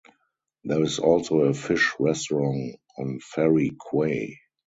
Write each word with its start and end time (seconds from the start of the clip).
There 0.63 0.81
is 0.81 0.97
also 0.97 1.41
a 1.41 1.53
fish 1.53 1.93
restaurant 1.99 2.77
on 2.97 3.19
Ferry 3.19 3.69
Quay. 3.91 4.39